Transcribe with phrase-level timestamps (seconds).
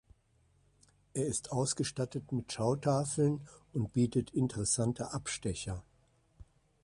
[1.13, 5.83] Er ist ausgestattet mit Schautafeln und bietet interessante Abstecher.